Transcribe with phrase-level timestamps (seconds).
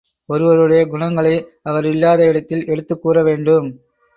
[0.25, 1.47] ஒருவருடைய குணங்களை
[1.63, 3.79] அவரில்லாத இடத்தில் எடுத்துக் கூற வேண்டும்.